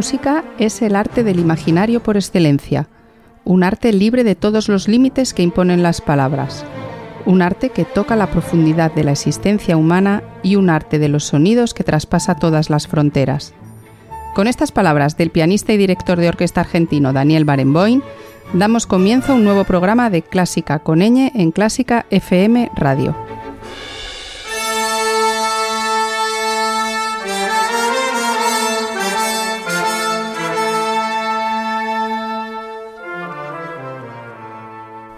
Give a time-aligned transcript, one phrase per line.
[0.00, 2.88] Música es el arte del imaginario por excelencia,
[3.44, 6.64] un arte libre de todos los límites que imponen las palabras,
[7.26, 11.24] un arte que toca la profundidad de la existencia humana y un arte de los
[11.24, 13.52] sonidos que traspasa todas las fronteras.
[14.34, 18.00] Con estas palabras del pianista y director de orquesta argentino Daniel Barenboim,
[18.54, 23.14] damos comienzo a un nuevo programa de Clásica con en Clásica FM Radio.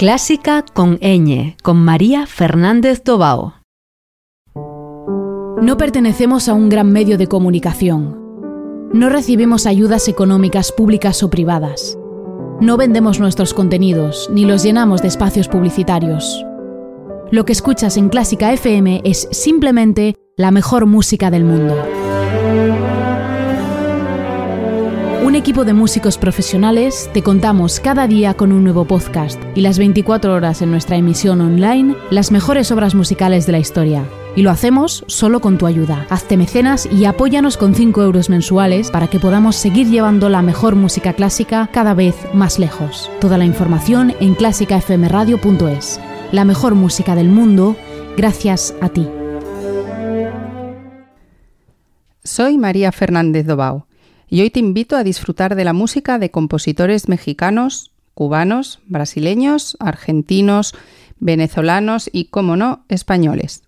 [0.03, 3.55] Clásica con Eñe, con María Fernández Tobao.
[5.63, 8.19] No pertenecemos a un gran medio de comunicación.
[8.93, 11.97] No recibimos ayudas económicas públicas o privadas.
[12.61, 16.45] No vendemos nuestros contenidos ni los llenamos de espacios publicitarios.
[17.31, 21.77] Lo que escuchas en Clásica FM es simplemente la mejor música del mundo.
[25.23, 29.79] Un equipo de músicos profesionales te contamos cada día con un nuevo podcast y las
[29.79, 34.05] 24 horas en nuestra emisión online las mejores obras musicales de la historia.
[34.35, 36.09] Y lo hacemos solo con tu ayuda.
[36.11, 40.75] Hazte mecenas y apóyanos con 5 euros mensuales para que podamos seguir llevando la mejor
[40.75, 43.09] música clásica cada vez más lejos.
[43.21, 46.01] Toda la información en clásicafmradio.es.
[46.33, 47.77] La mejor música del mundo,
[48.17, 49.09] gracias a ti.
[52.25, 53.87] Soy María Fernández Dobao
[54.33, 60.75] y hoy te invito a disfrutar de la música de compositores mexicanos, cubanos, brasileños, argentinos,
[61.21, 63.65] venezolanos y, como no, españoles.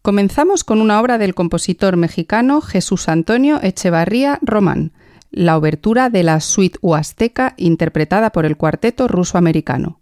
[0.00, 4.92] Comenzamos con una obra del compositor mexicano Jesús Antonio Echevarría Román,
[5.32, 9.98] la obertura de la suite huasteca interpretada por el cuarteto ruso-americano.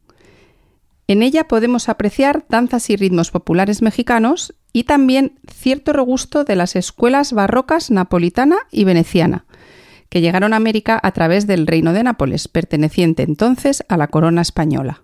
[1.08, 6.76] En ella podemos apreciar danzas y ritmos populares mexicanos y también cierto regusto de las
[6.76, 9.45] escuelas barrocas napolitana y veneciana,
[10.08, 14.42] que llegaron a América a través del Reino de Nápoles, perteneciente entonces a la corona
[14.42, 15.02] española.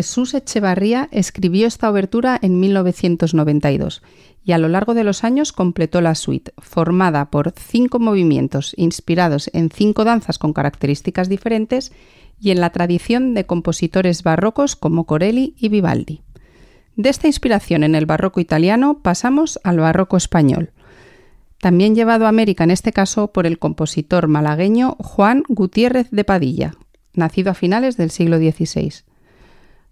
[0.00, 4.00] Jesús Echevarría escribió esta obertura en 1992
[4.42, 9.50] y a lo largo de los años completó la suite, formada por cinco movimientos inspirados
[9.52, 11.92] en cinco danzas con características diferentes
[12.40, 16.22] y en la tradición de compositores barrocos como Corelli y Vivaldi.
[16.96, 20.70] De esta inspiración en el barroco italiano pasamos al barroco español,
[21.60, 26.72] también llevado a América en este caso por el compositor malagueño Juan Gutiérrez de Padilla,
[27.12, 29.09] nacido a finales del siglo XVI.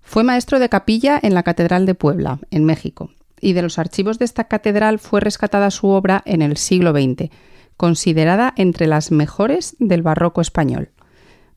[0.09, 3.11] Fue maestro de capilla en la Catedral de Puebla, en México,
[3.43, 7.29] y de los archivos de esta catedral fue rescatada su obra en el siglo XX,
[7.77, 10.89] considerada entre las mejores del barroco español.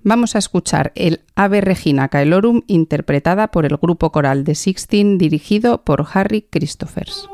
[0.04, 5.86] Vamos a escuchar el Ave Regina Caelorum interpretada por el grupo coral de Sixteen dirigido
[5.86, 7.30] por Harry Christophers.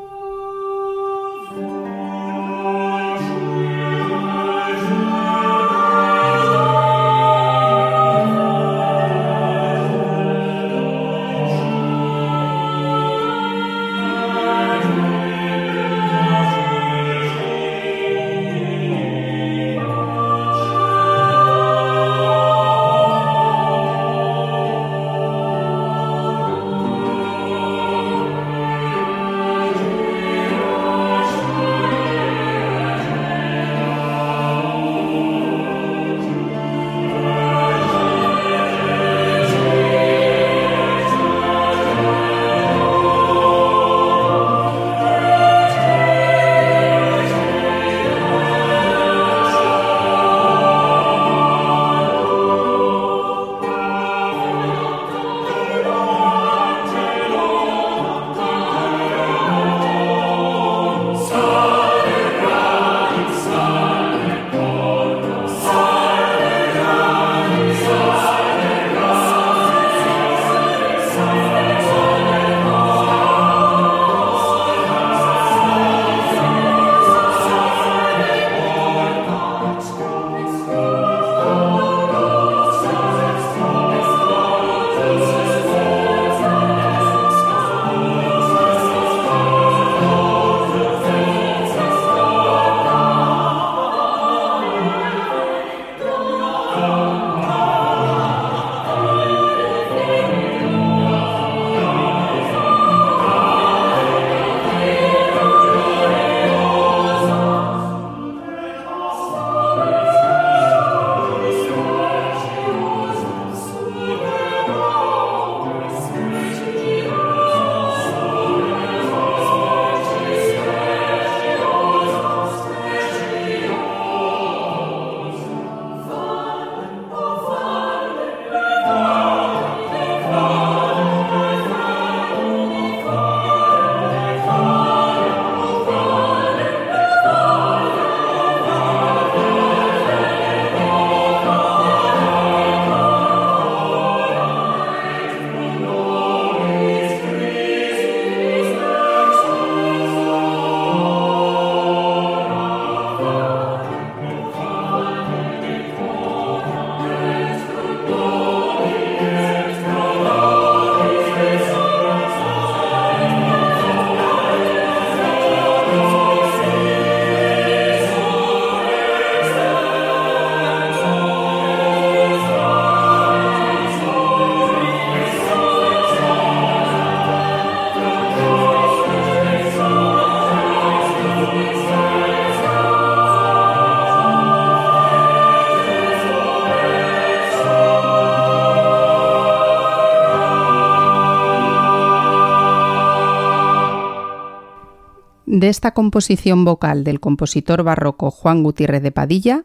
[195.68, 199.64] Esta composición vocal del compositor barroco Juan Gutiérrez de Padilla,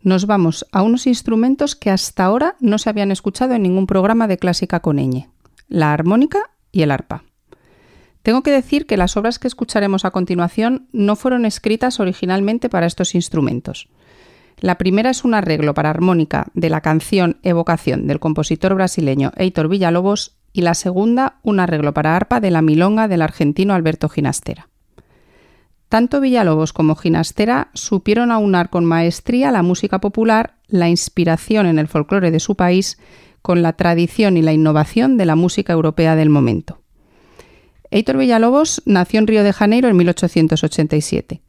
[0.00, 4.28] nos vamos a unos instrumentos que hasta ahora no se habían escuchado en ningún programa
[4.28, 5.26] de clásica con ñ,
[5.66, 6.38] la armónica
[6.70, 7.24] y el arpa.
[8.22, 12.86] Tengo que decir que las obras que escucharemos a continuación no fueron escritas originalmente para
[12.86, 13.88] estos instrumentos.
[14.60, 19.66] La primera es un arreglo para armónica de la canción Evocación del compositor brasileño Heitor
[19.66, 24.68] Villalobos y la segunda un arreglo para arpa de la milonga del argentino Alberto Ginastera.
[25.90, 31.88] Tanto Villalobos como Ginastera supieron aunar con maestría la música popular, la inspiración en el
[31.88, 32.96] folclore de su país,
[33.42, 36.78] con la tradición y la innovación de la música europea del momento.
[37.90, 41.42] Heitor Villalobos nació en Río de Janeiro en 1887.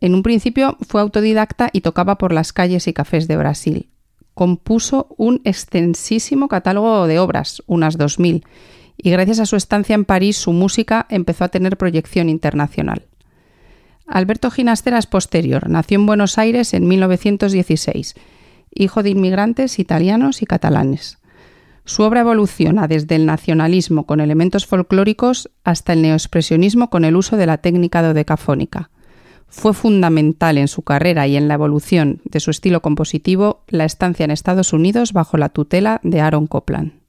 [0.00, 3.88] En un principio fue autodidacta y tocaba por las calles y cafés de Brasil.
[4.34, 8.44] compuso un extensísimo catálogo de obras, unas 2.000,
[8.96, 13.06] y gracias a su estancia en París su música empezó a tener proyección internacional.
[14.06, 18.14] Alberto Ginastera es posterior, nació en Buenos Aires en 1916,
[18.72, 21.18] hijo de inmigrantes italianos y catalanes.
[21.84, 27.36] Su obra evoluciona desde el nacionalismo con elementos folclóricos hasta el neoexpresionismo con el uso
[27.36, 28.90] de la técnica dodecafónica.
[29.48, 34.24] Fue fundamental en su carrera y en la evolución de su estilo compositivo la estancia
[34.24, 37.05] en Estados Unidos bajo la tutela de Aaron Copland.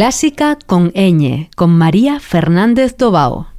[0.00, 3.49] Clásica con ñ, con María Fernández Tobao.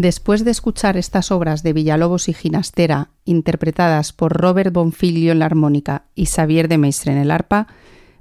[0.00, 5.44] Después de escuchar estas obras de Villalobos y Ginastera, interpretadas por Robert Bonfiglio en la
[5.44, 7.66] armónica y Xavier de Maistre en el arpa,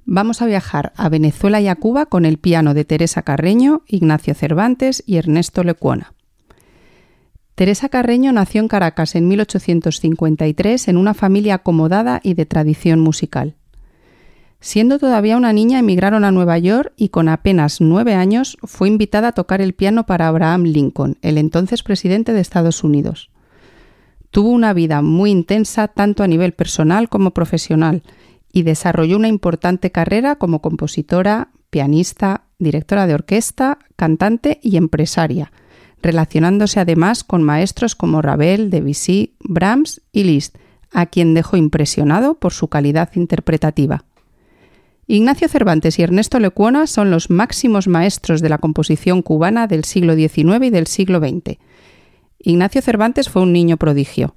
[0.04, 4.34] vamos a viajar a Venezuela y a Cuba con el piano de Teresa Carreño, Ignacio
[4.34, 6.12] Cervantes y Ernesto Lecuona.
[7.56, 13.56] Teresa Carreño nació en Caracas en 1853 en una familia acomodada y de tradición musical.
[14.62, 19.30] Siendo todavía una niña emigraron a Nueva York y con apenas nueve años fue invitada
[19.30, 23.30] a tocar el piano para Abraham Lincoln, el entonces presidente de Estados Unidos.
[24.32, 28.04] Tuvo una vida muy intensa tanto a nivel personal como profesional
[28.52, 35.54] y desarrolló una importante carrera como compositora, pianista, directora de orquesta, cantante y empresaria,
[36.02, 40.58] relacionándose además con maestros como Ravel, Debussy, Brahms y Liszt,
[40.92, 44.04] a quien dejó impresionado por su calidad interpretativa.
[45.12, 50.14] Ignacio Cervantes y Ernesto Lecuona son los máximos maestros de la composición cubana del siglo
[50.14, 51.58] XIX y del siglo XX.
[52.38, 54.36] Ignacio Cervantes fue un niño prodigio.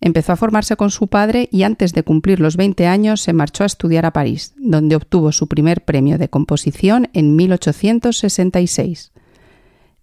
[0.00, 3.64] Empezó a formarse con su padre y antes de cumplir los 20 años se marchó
[3.64, 9.10] a estudiar a París, donde obtuvo su primer premio de composición en 1866.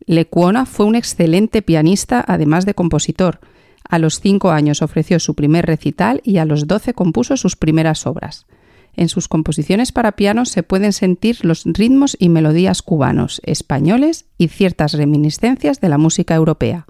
[0.06, 3.40] Lecuona fue un excelente pianista, además de compositor.
[3.88, 8.06] A los cinco años ofreció su primer recital y a los doce compuso sus primeras
[8.06, 8.48] obras.
[8.96, 14.50] En sus composiciones para piano se pueden sentir los ritmos y melodías cubanos, españoles y
[14.50, 16.86] ciertas reminiscencias de la música europea.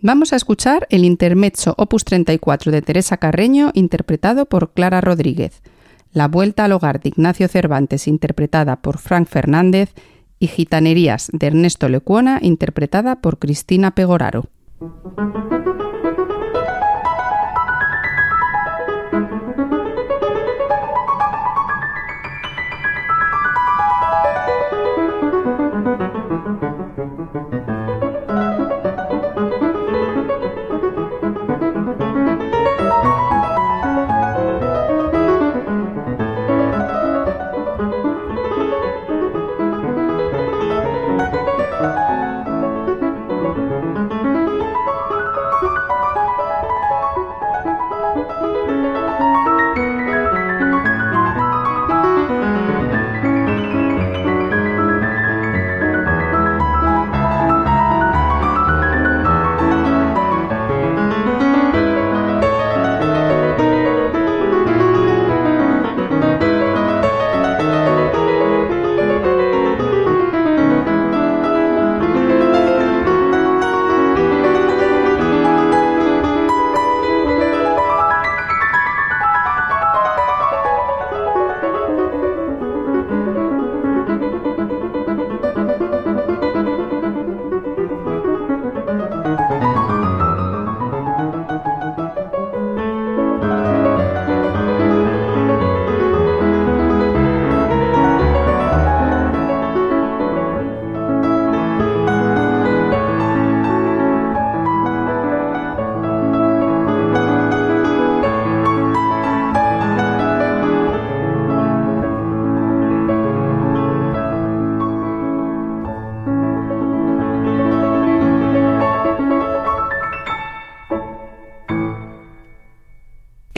[0.00, 5.60] Vamos a escuchar el intermezzo opus 34 de Teresa Carreño interpretado por Clara Rodríguez,
[6.12, 9.92] La Vuelta al Hogar de Ignacio Cervantes interpretada por Frank Fernández
[10.38, 14.48] y Gitanerías de Ernesto Lecuona, interpretada por Cristina Pegoraro.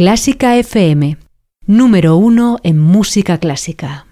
[0.01, 1.19] Clásica FM,
[1.67, 4.10] número uno en música clásica.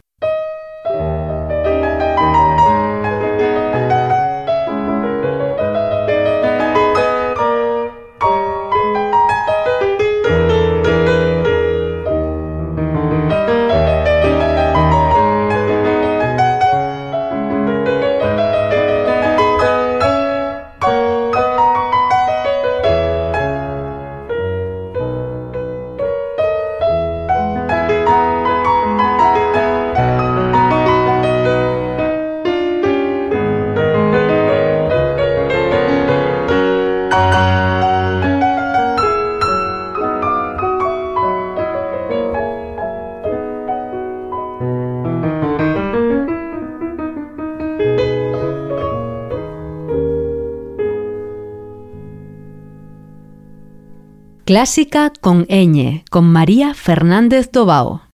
[54.48, 58.07] Clásica con ñ, con María Fernández Tobao.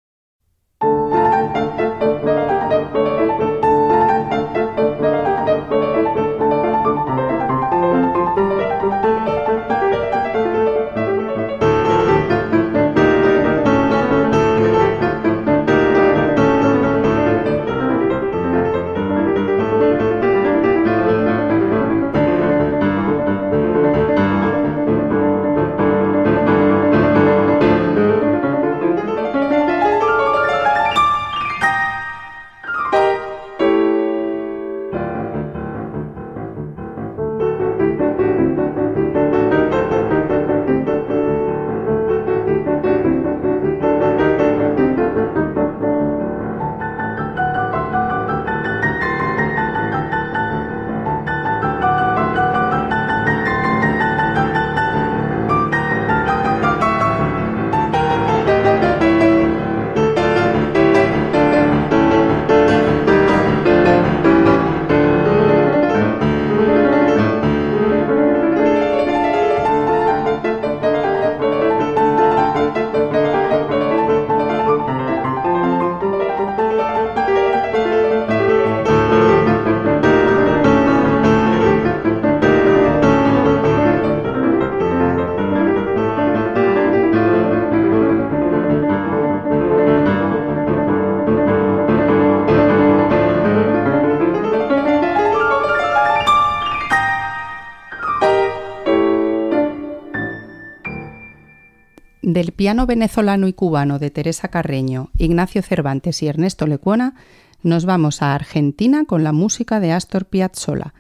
[102.33, 107.13] Del piano venezolano y cubano de Teresa Carreño, Ignacio Cervantes y Ernesto Lecuona,
[107.61, 110.95] nos vamos a Argentina con la música de Astor Piazzolla,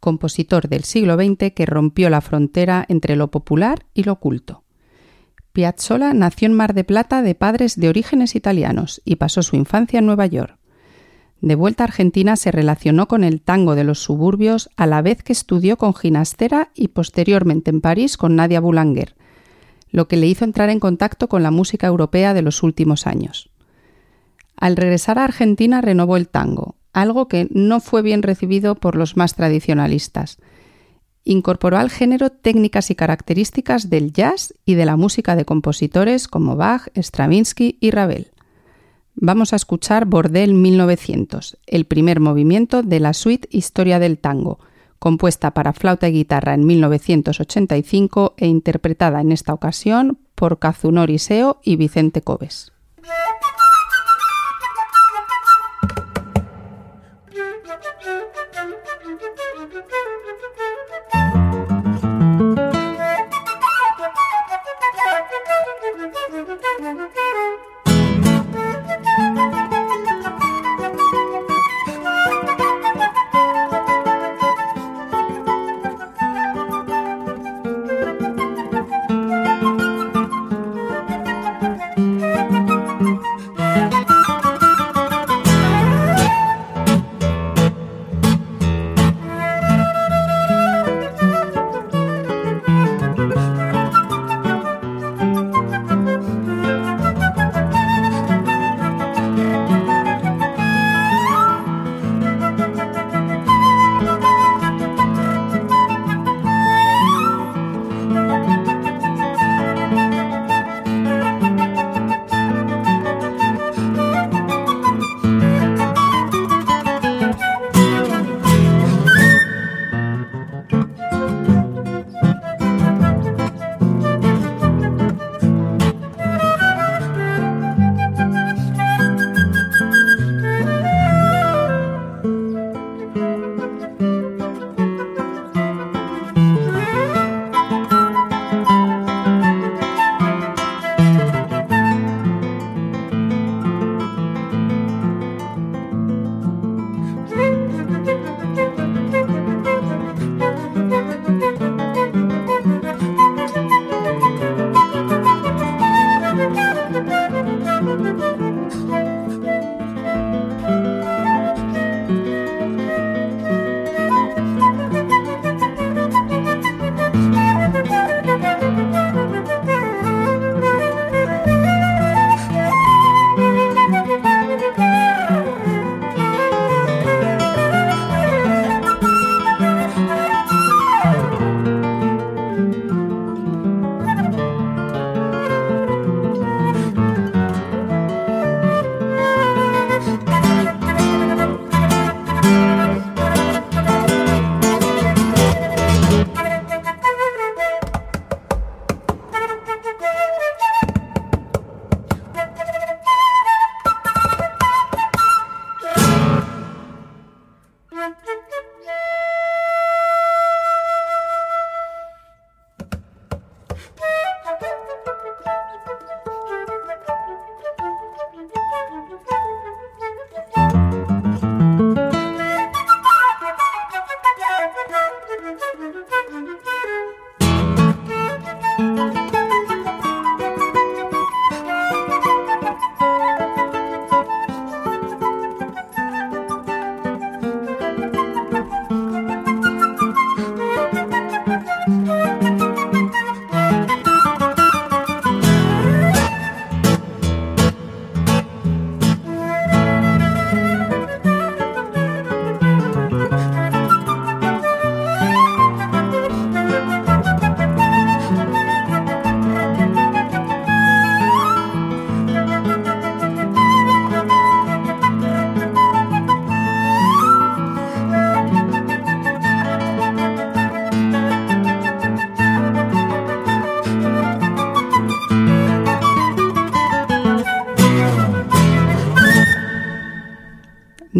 [0.00, 4.64] compositor del siglo XX que rompió la frontera entre lo popular y lo culto.
[5.52, 9.98] Piazzolla nació en Mar de Plata de padres de orígenes italianos y pasó su infancia
[9.98, 10.56] en Nueva York.
[11.42, 15.22] De vuelta a Argentina se relacionó con el tango de los suburbios a la vez
[15.22, 19.18] que estudió con Ginastera y posteriormente en París con Nadia Boulanger,
[19.90, 23.50] lo que le hizo entrar en contacto con la música europea de los últimos años.
[24.56, 29.16] Al regresar a Argentina renovó el tango, algo que no fue bien recibido por los
[29.16, 30.38] más tradicionalistas.
[31.24, 36.56] Incorporó al género técnicas y características del jazz y de la música de compositores como
[36.56, 38.32] Bach, Stravinsky y Ravel.
[39.14, 44.60] Vamos a escuchar Bordel 1900, el primer movimiento de la suite Historia del Tango,
[44.98, 51.60] compuesta para flauta y guitarra en 1985 e interpretada en esta ocasión por Kazunori Seo
[51.62, 52.72] y Vicente Cobes.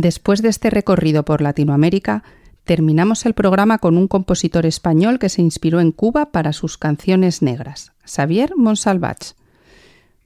[0.00, 2.22] Después de este recorrido por Latinoamérica,
[2.62, 7.42] terminamos el programa con un compositor español que se inspiró en Cuba para sus canciones
[7.42, 9.32] negras, Xavier Monsalvach.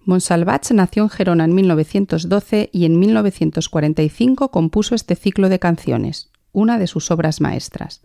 [0.04, 6.78] Monsalvach nació en Gerona en 1912 y en 1945 compuso este ciclo de canciones, una
[6.78, 8.02] de sus obras maestras.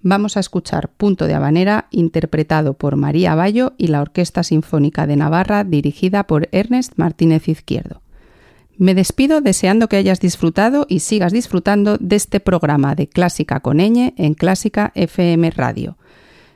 [0.00, 5.16] Vamos a escuchar Punto de Habanera, interpretado por María Bayo y la Orquesta Sinfónica de
[5.16, 8.03] Navarra, dirigida por Ernest Martínez Izquierdo.
[8.76, 13.78] Me despido deseando que hayas disfrutado y sigas disfrutando de este programa de Clásica con
[13.78, 15.96] Eñe en Clásica FM Radio.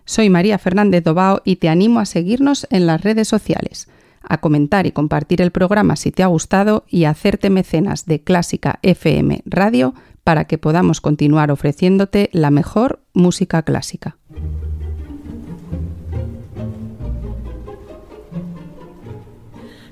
[0.04, 3.88] Soy María Fernández Dobao y te animo a seguirnos en las redes sociales,
[4.22, 8.20] a comentar y compartir el programa si te ha gustado y a hacerte mecenas de
[8.20, 14.16] Clásica FM Radio para que podamos continuar ofreciéndote la mejor música clásica.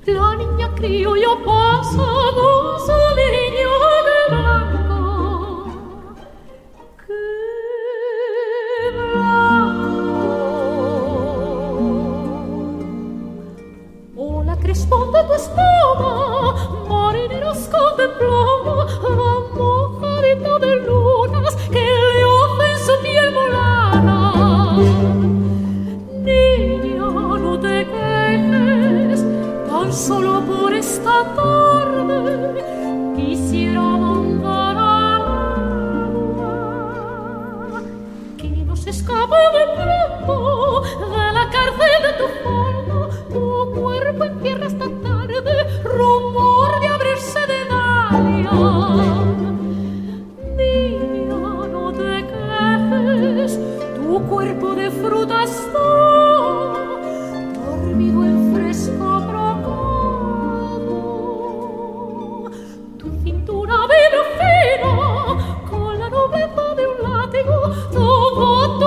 [0.07, 4.66] La niña criolla pasa dos líneas de blanco.
[67.43, 68.86] De un látigo,